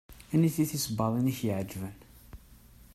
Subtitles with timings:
[0.33, 1.95] Aniti tisebbaḍin i ak-iɛeǧben?